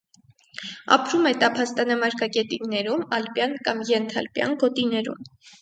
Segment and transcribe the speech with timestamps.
[0.95, 5.33] Ապրում է տափաստանամարգագետիններում, ալպյան կամ ենթալպյան գոտիներում։